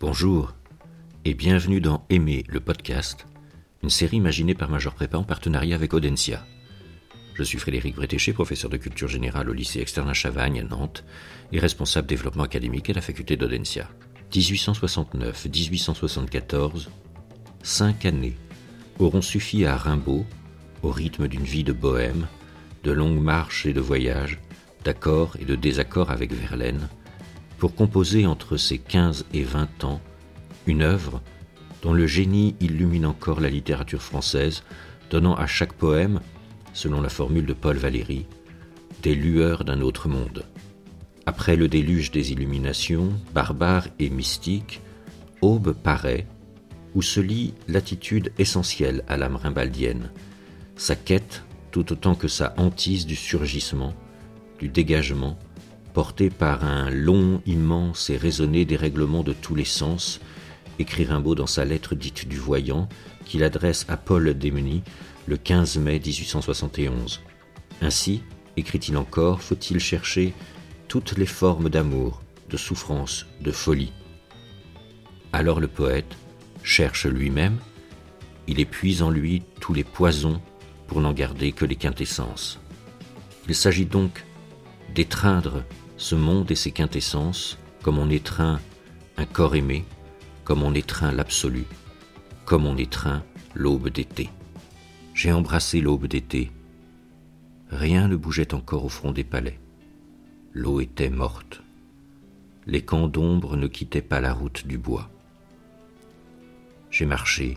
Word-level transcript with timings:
Bonjour 0.00 0.54
et 1.24 1.34
bienvenue 1.34 1.80
dans 1.80 2.04
Aimer 2.10 2.42
le 2.48 2.58
podcast, 2.58 3.28
une 3.82 3.90
série 3.90 4.16
imaginée 4.16 4.54
par 4.54 4.68
Major 4.68 4.92
Prépa 4.92 5.18
en 5.18 5.22
partenariat 5.22 5.76
avec 5.76 5.94
Audencia. 5.94 6.44
Je 7.34 7.44
suis 7.44 7.58
Frédéric 7.58 7.94
Bretéché, 7.94 8.32
professeur 8.32 8.70
de 8.70 8.76
culture 8.76 9.06
générale 9.06 9.48
au 9.48 9.52
lycée 9.52 9.80
externe 9.80 10.08
à 10.08 10.14
Chavagne 10.14 10.60
à 10.60 10.64
Nantes 10.64 11.04
et 11.52 11.60
responsable 11.60 12.08
développement 12.08 12.42
académique 12.42 12.90
à 12.90 12.94
la 12.94 13.02
faculté 13.02 13.36
d'Audencia. 13.36 13.88
1869-1874, 14.32 16.88
cinq 17.62 18.04
années 18.04 18.36
auront 18.98 19.22
suffi 19.22 19.64
à 19.64 19.76
Rimbaud, 19.76 20.26
au 20.82 20.90
rythme 20.90 21.28
d'une 21.28 21.44
vie 21.44 21.64
de 21.64 21.72
bohème, 21.72 22.26
de 22.82 22.90
longues 22.90 23.22
marches 23.22 23.66
et 23.66 23.72
de 23.72 23.80
voyages, 23.80 24.40
d'accords 24.84 25.36
et 25.40 25.44
de 25.44 25.54
désaccords 25.54 26.10
avec 26.10 26.32
Verlaine, 26.32 26.88
pour 27.64 27.74
composer 27.74 28.26
entre 28.26 28.58
ses 28.58 28.76
15 28.76 29.24
et 29.32 29.42
20 29.42 29.84
ans 29.84 30.02
une 30.66 30.82
œuvre 30.82 31.22
dont 31.80 31.94
le 31.94 32.06
génie 32.06 32.56
illumine 32.60 33.06
encore 33.06 33.40
la 33.40 33.48
littérature 33.48 34.02
française, 34.02 34.64
donnant 35.08 35.34
à 35.34 35.46
chaque 35.46 35.72
poème, 35.72 36.20
selon 36.74 37.00
la 37.00 37.08
formule 37.08 37.46
de 37.46 37.54
Paul 37.54 37.78
Valéry, 37.78 38.26
des 39.02 39.14
lueurs 39.14 39.64
d'un 39.64 39.80
autre 39.80 40.10
monde. 40.10 40.44
Après 41.24 41.56
le 41.56 41.66
déluge 41.66 42.10
des 42.10 42.32
illuminations, 42.32 43.14
barbare 43.32 43.88
et 43.98 44.10
mystique, 44.10 44.82
aube 45.40 45.72
paraît, 45.72 46.26
où 46.94 47.00
se 47.00 47.20
lie 47.20 47.54
l'attitude 47.66 48.30
essentielle 48.36 49.04
à 49.08 49.16
l'âme 49.16 49.36
rimbaldienne, 49.36 50.10
sa 50.76 50.96
quête 50.96 51.44
tout 51.70 51.94
autant 51.94 52.14
que 52.14 52.28
sa 52.28 52.52
hantise 52.58 53.06
du 53.06 53.16
surgissement, 53.16 53.94
du 54.58 54.68
dégagement, 54.68 55.38
portée 55.94 56.28
par 56.28 56.64
un 56.64 56.90
long, 56.90 57.40
immense 57.46 58.10
et 58.10 58.16
raisonné 58.16 58.64
dérèglement 58.64 59.22
de 59.22 59.32
tous 59.32 59.54
les 59.54 59.64
sens, 59.64 60.20
écrit 60.80 61.06
Rimbaud 61.06 61.36
dans 61.36 61.46
sa 61.46 61.64
lettre 61.64 61.94
dite 61.94 62.28
du 62.28 62.36
voyant, 62.36 62.88
qu'il 63.24 63.44
adresse 63.44 63.86
à 63.88 63.96
Paul 63.96 64.36
Démeny 64.36 64.82
le 65.26 65.36
15 65.36 65.78
mai 65.78 66.00
1871. 66.04 67.22
Ainsi, 67.80 68.22
écrit-il 68.56 68.96
encore, 68.96 69.40
faut-il 69.40 69.78
chercher 69.78 70.34
toutes 70.88 71.16
les 71.16 71.26
formes 71.26 71.70
d'amour, 71.70 72.22
de 72.50 72.56
souffrance, 72.56 73.26
de 73.40 73.52
folie. 73.52 73.92
Alors 75.32 75.60
le 75.60 75.68
poète 75.68 76.16
cherche 76.64 77.06
lui-même, 77.06 77.58
il 78.48 78.58
épuise 78.58 79.00
en 79.00 79.10
lui 79.10 79.42
tous 79.60 79.72
les 79.72 79.84
poisons 79.84 80.40
pour 80.88 81.00
n'en 81.00 81.12
garder 81.12 81.52
que 81.52 81.64
les 81.64 81.76
quintessences. 81.76 82.58
Il 83.48 83.54
s'agit 83.54 83.86
donc 83.86 84.24
d'étreindre 84.94 85.64
ce 86.04 86.14
monde 86.14 86.50
et 86.50 86.54
ses 86.54 86.70
quintessences 86.70 87.56
comme 87.82 87.96
on 87.96 88.10
étreint 88.10 88.60
un 89.16 89.24
corps 89.24 89.54
aimé, 89.54 89.86
comme 90.44 90.62
on 90.62 90.74
étreint 90.74 91.12
l'absolu, 91.12 91.64
comme 92.44 92.66
on 92.66 92.76
étreint 92.76 93.22
l'aube 93.54 93.88
d'été. 93.88 94.28
J'ai 95.14 95.32
embrassé 95.32 95.80
l'aube 95.80 96.06
d'été. 96.06 96.52
Rien 97.70 98.06
ne 98.06 98.16
bougeait 98.16 98.52
encore 98.52 98.84
au 98.84 98.90
front 98.90 99.12
des 99.12 99.24
palais. 99.24 99.58
L'eau 100.52 100.82
était 100.82 101.08
morte. 101.08 101.62
Les 102.66 102.82
camps 102.82 103.08
d'ombre 103.08 103.56
ne 103.56 103.66
quittaient 103.66 104.02
pas 104.02 104.20
la 104.20 104.34
route 104.34 104.66
du 104.66 104.76
bois. 104.76 105.08
J'ai 106.90 107.06
marché, 107.06 107.56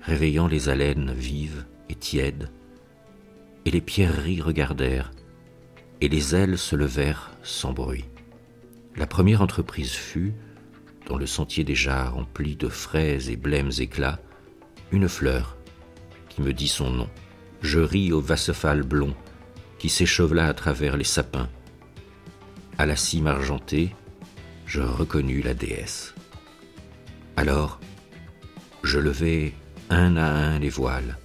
réveillant 0.00 0.48
les 0.48 0.68
haleines 0.68 1.12
vives 1.12 1.64
et 1.90 1.94
tièdes, 1.94 2.50
et 3.66 3.70
les 3.70 3.80
pierreries 3.80 4.42
regardèrent, 4.42 5.12
et 6.00 6.08
les 6.08 6.34
ailes 6.34 6.58
se 6.58 6.76
levèrent 6.76 7.30
sans 7.42 7.72
bruit. 7.72 8.04
La 8.96 9.06
première 9.06 9.42
entreprise 9.42 9.92
fut, 9.92 10.34
dans 11.06 11.18
le 11.18 11.26
sentier 11.26 11.64
déjà 11.64 12.08
rempli 12.08 12.56
de 12.56 12.68
fraises 12.68 13.30
et 13.30 13.36
blêmes 13.36 13.72
éclats, 13.78 14.20
une 14.92 15.08
fleur 15.08 15.56
qui 16.28 16.42
me 16.42 16.52
dit 16.52 16.68
son 16.68 16.90
nom. 16.90 17.08
Je 17.62 17.80
ris 17.80 18.12
au 18.12 18.20
vassephal 18.20 18.82
blond 18.82 19.14
qui 19.78 19.88
s'échevela 19.88 20.46
à 20.46 20.54
travers 20.54 20.96
les 20.96 21.04
sapins 21.04 21.48
à 22.80 22.86
la 22.86 22.96
cime 22.96 23.26
argentée, 23.26 23.94
je 24.64 24.80
reconnus 24.80 25.44
la 25.44 25.52
déesse. 25.52 26.14
Alors, 27.36 27.78
je 28.82 28.98
levai 28.98 29.54
un 29.90 30.16
à 30.16 30.24
un 30.24 30.58
les 30.58 30.70
voiles, 30.70 31.18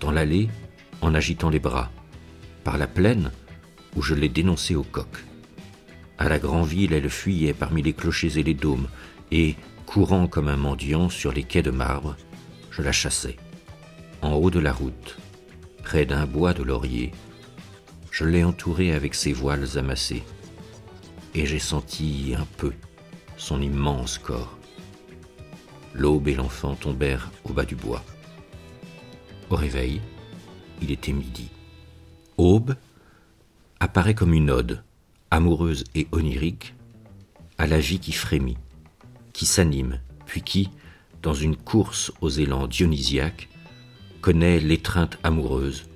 dans 0.00 0.10
l'allée 0.10 0.48
en 1.02 1.14
agitant 1.14 1.50
les 1.50 1.58
bras, 1.58 1.90
par 2.64 2.78
la 2.78 2.86
plaine 2.86 3.30
où 3.96 4.02
je 4.02 4.14
les 4.14 4.28
dénonçais 4.28 4.74
au 4.74 4.82
coq. 4.82 5.24
À 6.18 6.28
la 6.28 6.38
grande 6.38 6.68
ville, 6.68 6.92
elle 6.92 7.10
fuyait 7.10 7.54
parmi 7.54 7.82
les 7.82 7.92
clochers 7.92 8.38
et 8.38 8.42
les 8.42 8.54
dômes, 8.54 8.88
et, 9.32 9.56
courant 9.86 10.28
comme 10.28 10.48
un 10.48 10.56
mendiant 10.56 11.08
sur 11.08 11.32
les 11.32 11.42
quais 11.42 11.62
de 11.62 11.70
marbre, 11.70 12.16
je 12.70 12.82
la 12.82 12.92
chassais. 12.92 13.36
En 14.22 14.34
haut 14.34 14.50
de 14.50 14.60
la 14.60 14.72
route, 14.72 15.16
près 15.82 16.06
d'un 16.06 16.26
bois 16.26 16.52
de 16.52 16.62
laurier, 16.62 17.12
je 18.10 18.24
l'ai 18.24 18.44
entourée 18.44 18.92
avec 18.92 19.14
ses 19.14 19.32
voiles 19.32 19.78
amassées 19.78 20.24
et 21.34 21.44
j'ai 21.44 21.58
senti 21.58 22.34
un 22.36 22.46
peu 22.56 22.72
son 23.36 23.60
immense 23.60 24.16
corps. 24.16 24.56
L'aube 25.92 26.28
et 26.28 26.34
l'enfant 26.34 26.74
tombèrent 26.74 27.30
au 27.44 27.52
bas 27.52 27.66
du 27.66 27.76
bois. 27.76 28.02
Au 29.50 29.56
réveil, 29.56 30.00
il 30.80 30.90
était 30.90 31.12
midi. 31.12 31.50
Aube 32.38 32.74
apparaît 33.80 34.14
comme 34.14 34.34
une 34.34 34.50
ode, 34.50 34.82
amoureuse 35.30 35.84
et 35.94 36.08
onirique, 36.12 36.74
à 37.58 37.66
la 37.66 37.78
vie 37.78 37.98
qui 37.98 38.12
frémit, 38.12 38.58
qui 39.32 39.46
s'anime, 39.46 40.00
puis 40.24 40.42
qui, 40.42 40.70
dans 41.22 41.34
une 41.34 41.56
course 41.56 42.12
aux 42.20 42.28
élans 42.28 42.66
dionysiaques, 42.66 43.48
connaît 44.20 44.60
l'étreinte 44.60 45.18
amoureuse 45.22 45.88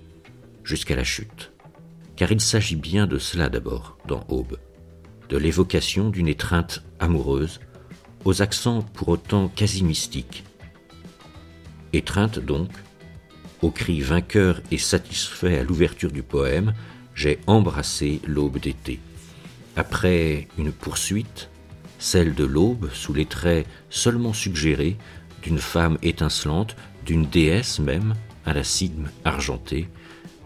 jusqu'à 0.64 0.96
la 0.96 1.04
chute. 1.04 1.52
Car 2.16 2.32
il 2.32 2.40
s'agit 2.40 2.76
bien 2.76 3.06
de 3.06 3.18
cela 3.18 3.48
d'abord 3.48 3.96
dans 4.06 4.24
Aube 4.28 4.58
de 5.30 5.38
l'évocation 5.38 6.10
d'une 6.10 6.28
étreinte 6.28 6.82
amoureuse, 6.98 7.60
aux 8.24 8.42
accents 8.42 8.82
pour 8.82 9.08
autant 9.08 9.48
quasi 9.48 9.84
mystiques. 9.84 10.44
Étreinte 11.92 12.40
donc, 12.40 12.68
au 13.62 13.70
cri 13.70 14.00
vainqueur 14.00 14.60
et 14.70 14.78
satisfait 14.78 15.58
à 15.58 15.62
l'ouverture 15.62 16.10
du 16.10 16.22
poème, 16.22 16.74
j'ai 17.14 17.38
embrassé 17.46 18.20
l'aube 18.26 18.58
d'été. 18.58 19.00
Après 19.76 20.48
une 20.58 20.72
poursuite, 20.72 21.50
celle 21.98 22.34
de 22.34 22.44
l'aube 22.44 22.90
sous 22.92 23.12
les 23.12 23.26
traits 23.26 23.66
seulement 23.90 24.32
suggérés 24.32 24.96
d'une 25.42 25.58
femme 25.58 25.98
étincelante, 26.02 26.76
d'une 27.04 27.26
déesse 27.26 27.78
même, 27.78 28.14
à 28.44 28.54
la 28.54 28.64
cime 28.64 29.10
argentée, 29.24 29.88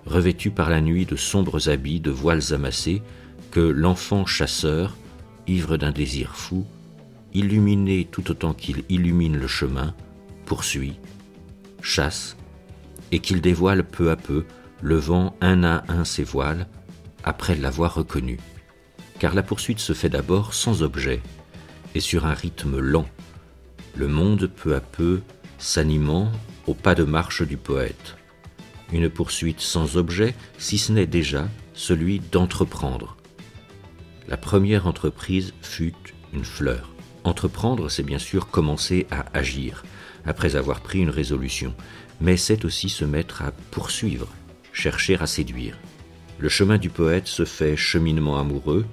revêtue 0.07 0.51
par 0.51 0.69
la 0.69 0.81
nuit 0.81 1.07
de 1.07 1.17
sombres 1.17 1.69
habits 1.69 2.01
de 2.01 2.11
voiles 2.11 2.53
amassés, 2.53 3.03
que 3.51 3.61
l'enfant 3.61 4.27
chasseur, 4.27 4.97
ivre 5.47 5.77
d'un 5.77 5.93
désir 5.93 6.35
fou, 6.35 6.67
illuminé 7.33 8.07
tout 8.11 8.31
autant 8.31 8.53
qu'il 8.53 8.85
illumine 8.89 9.37
le 9.37 9.47
chemin, 9.47 9.95
poursuit, 10.45 10.95
chasse, 11.83 12.37
et 13.13 13.21
qu'il 13.21 13.41
dévoile 13.41 13.85
peu 13.85 14.11
à 14.11 14.17
peu, 14.17 14.45
levant 14.83 15.37
un 15.41 15.65
à 15.65 15.85
un 15.89 16.05
ses 16.05 16.25
voiles, 16.25 16.67
après 17.23 17.55
l'avoir 17.55 17.95
reconnu. 17.95 18.39
Car 19.19 19.35
la 19.35 19.43
poursuite 19.43 19.79
se 19.79 19.93
fait 19.93 20.09
d'abord 20.09 20.55
sans 20.55 20.83
objet, 20.83 21.23
et 21.95 22.01
sur 22.01 22.27
un 22.27 22.35
rythme 22.35 22.79
lent, 22.79 23.09
le 23.97 24.09
monde 24.09 24.51
peu 24.55 24.75
à 24.75 24.81
peu 24.81 25.21
s'animant 25.59 26.31
au 26.67 26.75
pas 26.75 26.95
de 26.95 27.05
marche 27.05 27.43
du 27.43 27.57
poète. 27.57 28.17
Une 28.93 29.09
poursuite 29.09 29.61
sans 29.61 29.97
objet, 29.97 30.35
si 30.59 30.79
ce 30.79 30.93
n'est 30.93 31.07
déjà 31.07 31.49
celui 31.73 32.21
d'entreprendre, 32.21 33.17
la 34.29 34.37
première 34.37 34.87
entreprise 34.87 35.53
fut 35.61 35.95
une 36.33 36.45
fleur. 36.45 36.91
Entreprendre, 37.25 37.89
c'est 37.91 38.03
bien 38.03 38.19
sûr 38.19 38.49
commencer 38.49 39.07
à 39.11 39.27
agir, 39.37 39.85
après 40.25 40.57
avoir 40.57 40.81
pris 40.81 41.01
une 41.01 41.11
résolution, 41.11 41.75
mais 42.21 42.37
c'est 42.37 42.65
aussi 42.65 42.89
se 42.89 43.05
mettre 43.05 43.43
à 43.43 43.53
poursuivre, 43.71 44.29
chercher 44.75 45.17
à 45.19 45.27
séduire. 45.27 45.79
Le 46.39 46.51
chemin 46.51 46.77
du 46.77 46.91
poète 46.91 47.29
se 47.29 47.47
fait 47.47 47.77
cheminement 47.77 48.39
amoureux, 48.39 48.85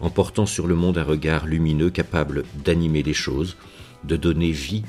en 0.00 0.08
portant 0.08 0.46
sur 0.46 0.66
le 0.66 0.74
monde 0.74 0.96
un 0.96 1.04
regard 1.04 1.46
lumineux 1.46 1.90
capable 1.90 2.44
d'animer 2.64 3.02
les 3.02 3.12
choses, 3.12 3.56
de 4.04 4.16
donner 4.16 4.52
vie 4.52 4.84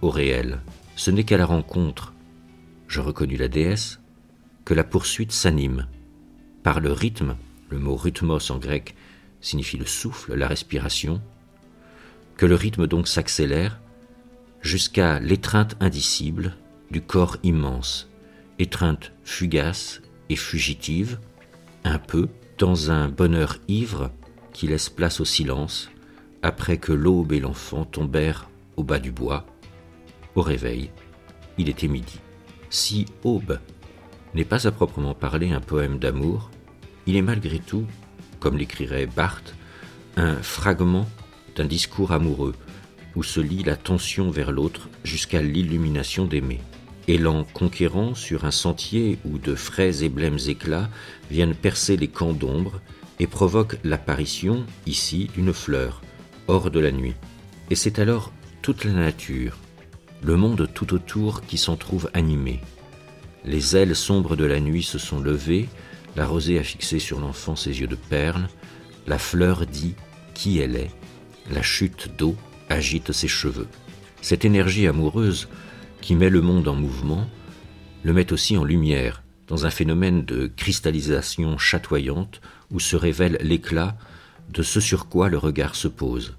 au 0.00 0.08
réel. 0.08 0.60
Ce 0.96 1.10
n'est 1.10 1.24
qu'à 1.24 1.36
la 1.36 1.46
rencontre, 1.46 2.14
je 2.86 3.00
reconnus 3.00 3.38
la 3.38 3.48
déesse, 3.48 4.00
que 4.64 4.74
la 4.74 4.84
poursuite 4.84 5.32
s'anime. 5.32 5.86
Par 6.62 6.80
le 6.80 6.92
rythme, 6.92 7.36
le 7.68 7.78
mot 7.78 7.96
rythmos 7.96 8.50
en 8.50 8.58
grec 8.58 8.94
signifie 9.40 9.78
le 9.78 9.86
souffle, 9.86 10.34
la 10.34 10.48
respiration, 10.48 11.20
que 12.36 12.46
le 12.46 12.54
rythme 12.54 12.86
donc 12.86 13.08
s'accélère 13.08 13.80
jusqu'à 14.60 15.20
l'étreinte 15.20 15.76
indicible 15.80 16.56
du 16.90 17.00
corps 17.00 17.36
immense, 17.42 18.08
étreinte 18.58 19.12
fugace 19.24 20.02
et 20.28 20.36
fugitive, 20.36 21.18
un 21.84 21.98
peu 21.98 22.28
dans 22.58 22.90
un 22.90 23.08
bonheur 23.08 23.58
ivre 23.68 24.10
qui 24.52 24.66
laisse 24.66 24.88
place 24.88 25.20
au 25.20 25.24
silence, 25.24 25.90
après 26.42 26.76
que 26.78 26.92
l'aube 26.92 27.32
et 27.32 27.40
l'enfant 27.40 27.84
tombèrent 27.84 28.48
au 28.76 28.82
bas 28.82 28.98
du 28.98 29.12
bois, 29.12 29.46
au 30.34 30.42
réveil, 30.42 30.90
il 31.58 31.68
était 31.68 31.88
midi. 31.88 32.20
Si 32.70 33.06
Aube 33.24 33.58
n'est 34.34 34.44
pas 34.44 34.66
à 34.66 34.70
proprement 34.70 35.14
parler 35.14 35.50
un 35.50 35.60
poème 35.60 35.98
d'amour, 35.98 36.50
il 37.06 37.16
est 37.16 37.22
malgré 37.22 37.58
tout, 37.58 37.86
comme 38.40 38.56
l'écrirait 38.56 39.06
Barthes, 39.06 39.54
un 40.16 40.36
fragment 40.36 41.08
d'un 41.56 41.64
discours 41.64 42.12
amoureux 42.12 42.54
où 43.16 43.22
se 43.22 43.40
lie 43.40 43.64
la 43.64 43.76
tension 43.76 44.30
vers 44.30 44.52
l'autre 44.52 44.88
jusqu'à 45.02 45.42
l'illumination 45.42 46.24
d'aimer. 46.24 46.60
Élan 47.08 47.44
conquérant 47.54 48.14
sur 48.14 48.44
un 48.44 48.50
sentier 48.50 49.18
où 49.24 49.38
de 49.38 49.54
frais 49.54 50.04
et 50.04 50.10
blêmes 50.10 50.38
éclats 50.46 50.90
viennent 51.30 51.54
percer 51.54 51.96
les 51.96 52.08
camps 52.08 52.34
d'ombre 52.34 52.82
et 53.18 53.26
provoquent 53.26 53.78
l'apparition, 53.82 54.66
ici, 54.86 55.30
d'une 55.34 55.54
fleur, 55.54 56.02
hors 56.48 56.70
de 56.70 56.78
la 56.78 56.92
nuit. 56.92 57.14
Et 57.70 57.74
c'est 57.74 57.98
alors 57.98 58.30
toute 58.60 58.84
la 58.84 58.92
nature, 58.92 59.56
le 60.22 60.36
monde 60.36 60.68
tout 60.74 60.92
autour 60.92 61.40
qui 61.42 61.56
s'en 61.56 61.76
trouve 61.76 62.10
animé. 62.12 62.60
Les 63.44 63.74
ailes 63.74 63.96
sombres 63.96 64.36
de 64.36 64.44
la 64.44 64.60
nuit 64.60 64.82
se 64.82 64.98
sont 64.98 65.20
levées, 65.20 65.68
la 66.14 66.26
rosée 66.26 66.58
a 66.58 66.62
fixé 66.62 66.98
sur 66.98 67.20
l'enfant 67.20 67.56
ses 67.56 67.80
yeux 67.80 67.86
de 67.86 67.96
perle, 67.96 68.48
la 69.06 69.18
fleur 69.18 69.64
dit 69.64 69.94
qui 70.34 70.58
elle 70.58 70.76
est, 70.76 70.90
la 71.50 71.62
chute 71.62 72.10
d'eau 72.18 72.36
agite 72.68 73.12
ses 73.12 73.28
cheveux. 73.28 73.68
Cette 74.20 74.44
énergie 74.44 74.86
amoureuse 74.86 75.48
qui 76.00 76.14
met 76.14 76.30
le 76.30 76.40
monde 76.40 76.68
en 76.68 76.74
mouvement 76.74 77.26
le 78.04 78.12
met 78.12 78.32
aussi 78.32 78.56
en 78.56 78.64
lumière, 78.64 79.22
dans 79.48 79.66
un 79.66 79.70
phénomène 79.70 80.24
de 80.24 80.46
cristallisation 80.46 81.58
chatoyante 81.58 82.40
où 82.70 82.80
se 82.80 82.96
révèle 82.96 83.38
l'éclat 83.40 83.96
de 84.50 84.62
ce 84.62 84.80
sur 84.80 85.08
quoi 85.08 85.28
le 85.28 85.38
regard 85.38 85.74
se 85.74 85.88
pose. 85.88 86.36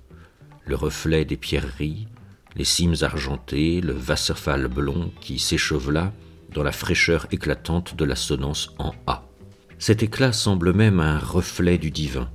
Le 0.65 0.75
reflet 0.75 1.25
des 1.25 1.37
pierreries, 1.37 2.07
les 2.55 2.63
cimes 2.63 2.95
argentées, 3.01 3.81
le 3.81 3.95
Wasserfall 3.95 4.67
blond 4.67 5.11
qui 5.21 5.39
s'échevela 5.39 6.13
dans 6.53 6.63
la 6.63 6.71
fraîcheur 6.71 7.27
éclatante 7.31 7.95
de 7.95 8.05
l'assonance 8.05 8.73
en 8.79 8.93
A. 9.05 9.23
Cet 9.77 10.03
éclat 10.03 10.33
semble 10.33 10.73
même 10.73 10.99
un 10.99 11.19
reflet 11.19 11.77
du 11.77 11.91
divin, 11.91 12.29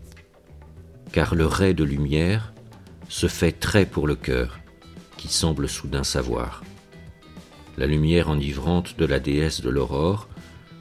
car 1.13 1.35
le 1.35 1.47
ray 1.47 1.75
de 1.75 1.85
lumière 1.85 2.53
se 3.09 3.27
fait 3.27 3.53
très 3.53 3.87
pour 3.87 4.07
le 4.07 4.15
cœur, 4.15 4.59
qui 5.17 5.29
semble 5.29 5.69
soudain 5.69 6.05
savoir. 6.05 6.63
La 7.77 7.87
lumière 7.87 8.29
enivrante 8.29 8.97
de 8.99 9.05
la 9.05 9.19
déesse 9.19 9.61
de 9.61 9.71
l'aurore, 9.71 10.29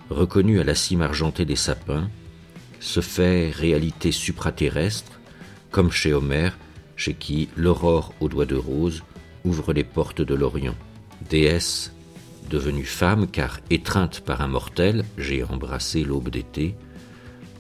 reconnue 0.10 0.60
à 0.60 0.64
la 0.64 0.76
cime 0.76 1.02
argentée 1.02 1.46
des 1.46 1.56
sapins, 1.56 2.10
se 2.80 3.00
fait 3.00 3.50
réalité 3.50 4.12
supraterrestre, 4.12 5.20
comme 5.72 5.92
chez 5.92 6.14
Homère, 6.14 6.58
chez 6.96 7.16
qui 7.16 7.50
l'aurore 7.56 8.14
aux 8.20 8.30
doigts 8.30 8.46
de 8.46 8.56
rose 8.56 9.04
ouvre 9.44 9.74
les 9.74 9.84
portes 9.84 10.22
de 10.22 10.36
l'Orient. 10.36 10.76
Déesse 11.30 11.94
devenue 12.50 12.86
femme, 12.86 13.28
car 13.28 13.60
étreinte 13.70 14.20
par 14.20 14.42
un 14.42 14.48
mortel, 14.48 15.04
j'ai 15.18 15.44
embrassé 15.44 16.04
l'aube 16.04 16.30
d'été, 16.30 16.76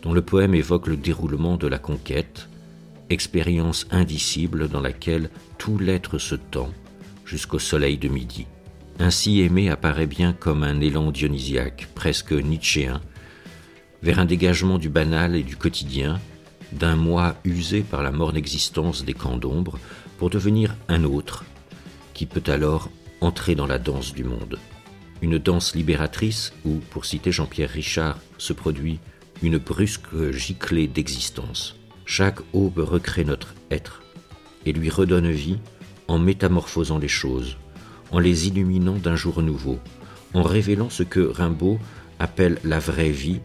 dont 0.03 0.13
le 0.13 0.21
poème 0.21 0.53
évoque 0.53 0.87
le 0.87 0.97
déroulement 0.97 1.57
de 1.57 1.67
la 1.67 1.79
conquête, 1.79 2.49
expérience 3.09 3.87
indicible 3.89 4.67
dans 4.67 4.81
laquelle 4.81 5.29
tout 5.57 5.79
l'être 5.79 6.17
se 6.19 6.35
tend 6.35 6.69
jusqu'au 7.25 7.59
soleil 7.59 7.97
de 7.97 8.09
midi. 8.09 8.45
Ainsi 8.99 9.41
aimé 9.41 9.69
apparaît 9.69 10.07
bien 10.07 10.33
comme 10.33 10.63
un 10.63 10.79
élan 10.79 11.11
dionysiaque, 11.11 11.89
presque 11.95 12.31
nietzschéen, 12.31 13.01
vers 14.01 14.19
un 14.19 14.25
dégagement 14.25 14.77
du 14.77 14.89
banal 14.89 15.35
et 15.35 15.43
du 15.43 15.55
quotidien, 15.55 16.19
d'un 16.71 16.95
moi 16.95 17.35
usé 17.43 17.81
par 17.81 18.03
la 18.03 18.11
morne 18.11 18.37
existence 18.37 19.03
des 19.05 19.13
camps 19.13 19.37
d'ombre, 19.37 19.79
pour 20.17 20.29
devenir 20.29 20.75
un 20.87 21.03
autre, 21.03 21.43
qui 22.13 22.25
peut 22.25 22.43
alors 22.51 22.89
entrer 23.21 23.55
dans 23.55 23.67
la 23.67 23.79
danse 23.79 24.13
du 24.13 24.23
monde. 24.23 24.59
Une 25.21 25.37
danse 25.37 25.75
libératrice 25.75 26.53
où, 26.65 26.79
pour 26.91 27.05
citer 27.05 27.31
Jean-Pierre 27.31 27.69
Richard, 27.69 28.19
se 28.37 28.53
produit 28.53 28.99
une 29.41 29.57
brusque 29.57 30.31
giclée 30.31 30.87
d'existence. 30.87 31.75
Chaque 32.05 32.39
aube 32.53 32.79
recrée 32.79 33.23
notre 33.23 33.55
être 33.71 34.01
et 34.65 34.73
lui 34.73 34.89
redonne 34.89 35.31
vie 35.31 35.59
en 36.07 36.19
métamorphosant 36.19 36.99
les 36.99 37.07
choses, 37.07 37.57
en 38.13 38.19
les 38.19 38.47
illuminant 38.47 38.95
d'un 38.95 39.15
jour 39.15 39.41
nouveau, 39.41 39.79
en 40.33 40.43
révélant 40.43 40.89
ce 40.89 41.03
que 41.03 41.19
Rimbaud 41.19 41.79
appelle 42.19 42.59
la 42.63 42.79
vraie 42.79 43.09
vie 43.09 43.41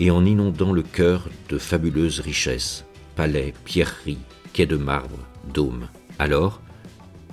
et 0.00 0.10
en 0.10 0.24
inondant 0.26 0.72
le 0.72 0.82
cœur 0.82 1.28
de 1.48 1.56
fabuleuses 1.56 2.20
richesses, 2.20 2.84
palais, 3.14 3.54
pierreries, 3.64 4.18
quais 4.52 4.66
de 4.66 4.76
marbre, 4.76 5.18
dômes. 5.54 5.88
Alors, 6.18 6.60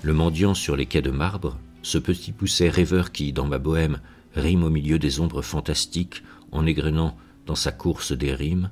le 0.04 0.13
mendiant 0.13 0.54
sur 0.54 0.75
les 0.75 0.86
quais 0.86 1.01
de 1.01 1.12
marbre, 1.12 1.57
ce 1.81 1.98
petit 1.98 2.31
pousset 2.31 2.69
rêveur 2.69 3.12
qui, 3.12 3.33
dans 3.33 3.48
ma 3.48 3.57
bohème, 3.57 4.00
rime 4.36 4.63
au 4.63 4.69
milieu 4.69 5.00
des 5.00 5.19
ombres 5.19 5.42
fantastiques 5.42 6.24
en 6.51 6.68
égrenant 6.68 7.18
dans 7.48 7.56
sa 7.56 7.71
course 7.71 8.12
des 8.12 8.33
rimes, 8.33 8.69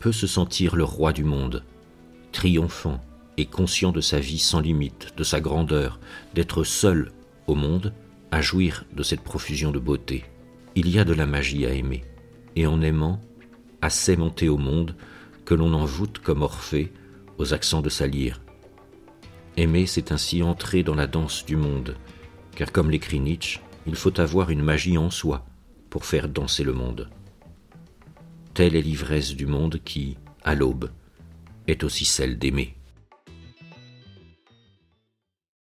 peut 0.00 0.12
se 0.12 0.26
sentir 0.26 0.76
le 0.76 0.84
roi 0.84 1.12
du 1.12 1.24
monde, 1.24 1.64
triomphant 2.32 3.00
et 3.40 3.46
conscient 3.46 3.92
de 3.92 4.00
sa 4.00 4.20
vie 4.20 4.38
sans 4.38 4.60
limite, 4.60 5.14
de 5.16 5.24
sa 5.24 5.40
grandeur, 5.40 5.98
d'être 6.34 6.64
seul 6.64 7.12
au 7.46 7.54
monde 7.54 7.92
à 8.30 8.40
jouir 8.40 8.84
de 8.94 9.02
cette 9.02 9.22
profusion 9.22 9.72
de 9.72 9.78
beauté. 9.78 10.24
Il 10.74 10.88
y 10.88 10.98
a 10.98 11.04
de 11.04 11.12
la 11.12 11.26
magie 11.26 11.66
à 11.66 11.72
aimer, 11.72 12.04
et 12.54 12.66
en 12.66 12.80
aimant, 12.80 13.20
assez 13.82 14.16
monter 14.16 14.48
au 14.48 14.58
monde 14.58 14.94
que 15.44 15.54
l'on 15.54 15.72
envoûte 15.74 16.18
comme 16.18 16.42
Orphée 16.42 16.92
aux 17.38 17.54
accents 17.54 17.82
de 17.82 17.88
sa 17.88 18.06
lyre, 18.06 18.40
Aimer, 19.56 19.86
c'est 19.86 20.12
ainsi 20.12 20.42
entrer 20.42 20.82
dans 20.82 20.94
la 20.94 21.06
danse 21.06 21.44
du 21.44 21.56
monde, 21.56 21.96
car 22.54 22.72
comme 22.72 22.90
l'écrit 22.90 23.20
Nietzsche, 23.20 23.60
il 23.86 23.94
faut 23.94 24.18
avoir 24.20 24.50
une 24.50 24.62
magie 24.62 24.96
en 24.96 25.10
soi 25.10 25.44
pour 25.90 26.04
faire 26.04 26.28
danser 26.28 26.62
le 26.62 26.72
monde. 26.72 27.10
Telle 28.54 28.76
est 28.76 28.82
l'ivresse 28.82 29.34
du 29.34 29.46
monde 29.46 29.80
qui, 29.84 30.16
à 30.44 30.54
l'aube, 30.54 30.90
est 31.66 31.84
aussi 31.84 32.04
celle 32.04 32.38
d'aimer. 32.38 32.74